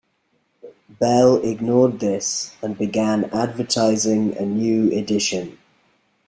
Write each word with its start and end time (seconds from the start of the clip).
Bell 0.99 1.35
ignored 1.43 1.99
this 1.99 2.55
and 2.63 2.75
began 2.75 3.25
advertising 3.25 4.35
a 4.35 4.43
"new 4.47 4.91
edition". 4.91 5.59